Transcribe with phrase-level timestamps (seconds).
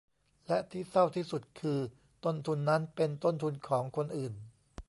[0.47, 1.79] และที่เศร้าที่สุดคือ
[2.23, 4.33] ต้นทุนนั้นเป็นต้นทุนของคนอื่น